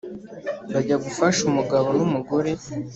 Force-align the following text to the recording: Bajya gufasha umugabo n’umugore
Bajya 0.73 0.95
gufasha 1.05 1.41
umugabo 1.49 1.87
n’umugore 1.97 2.51